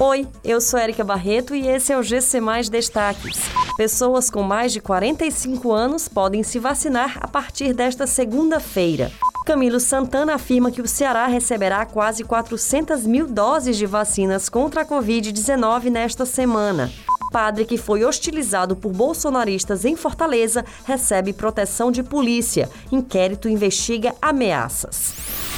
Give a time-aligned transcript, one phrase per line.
[0.00, 3.38] Oi, eu sou Erika Barreto e esse é o GC Mais Destaques.
[3.76, 9.12] Pessoas com mais de 45 anos podem se vacinar a partir desta segunda-feira.
[9.46, 14.84] Camilo Santana afirma que o Ceará receberá quase 400 mil doses de vacinas contra a
[14.84, 16.90] Covid-19 nesta semana.
[17.30, 22.68] Padre que foi hostilizado por bolsonaristas em Fortaleza recebe proteção de polícia.
[22.90, 25.53] Inquérito investiga ameaças.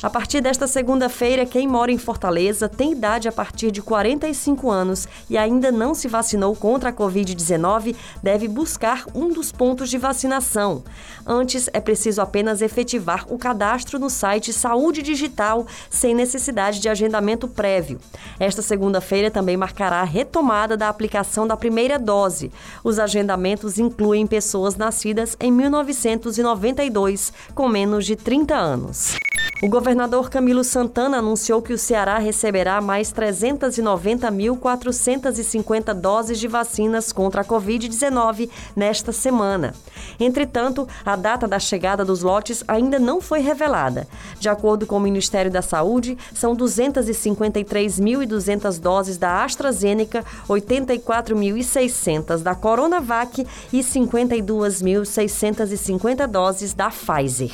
[0.00, 5.08] A partir desta segunda-feira, quem mora em Fortaleza tem idade a partir de 45 anos
[5.28, 10.84] e ainda não se vacinou contra a Covid-19 deve buscar um dos pontos de vacinação.
[11.26, 17.48] Antes, é preciso apenas efetivar o cadastro no site Saúde Digital sem necessidade de agendamento
[17.48, 18.00] prévio.
[18.38, 22.52] Esta segunda-feira também marcará a retomada da aplicação da primeira dose.
[22.84, 29.18] Os agendamentos incluem pessoas nascidas em 1992 com menos de 30 anos.
[29.60, 37.40] O governador Camilo Santana anunciou que o Ceará receberá mais 390.450 doses de vacinas contra
[37.40, 39.74] a Covid-19 nesta semana.
[40.20, 44.06] Entretanto, a data da chegada dos lotes ainda não foi revelada.
[44.38, 53.44] De acordo com o Ministério da Saúde, são 253.200 doses da AstraZeneca, 84.600 da Coronavac
[53.72, 57.50] e 52.650 doses da Pfizer.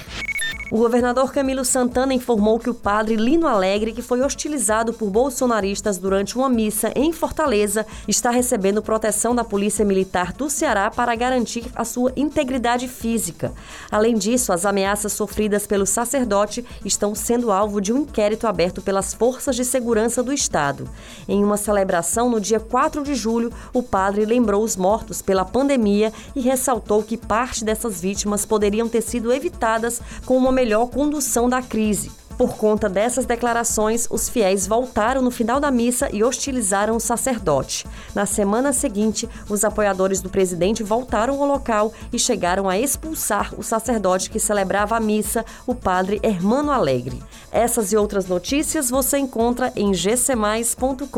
[0.70, 5.98] O governador Camilo Santana informou que o padre Lino Alegre, que foi hostilizado por bolsonaristas
[5.98, 11.67] durante uma missa em Fortaleza, está recebendo proteção da Polícia Militar do Ceará para garantir
[11.75, 13.53] a sua integridade física.
[13.91, 19.12] Além disso, as ameaças sofridas pelo sacerdote estão sendo alvo de um inquérito aberto pelas
[19.12, 20.89] forças de segurança do Estado.
[21.28, 26.11] Em uma celebração no dia 4 de julho, o padre lembrou os mortos pela pandemia
[26.34, 31.60] e ressaltou que parte dessas vítimas poderiam ter sido evitadas com uma melhor condução da
[31.60, 32.10] crise.
[32.36, 37.86] Por conta dessas declarações, os fiéis voltaram no final da missa e hostilizaram o sacerdote.
[38.14, 43.62] Na semana seguinte, os apoiadores do presidente voltaram ao local e chegaram a expulsar o
[43.62, 47.22] sacerdote que celebrava a missa, o padre Hermano Alegre.
[47.53, 51.09] Essas e outras notícias você encontra em gcmais.com.br.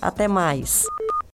[0.00, 0.86] Até mais.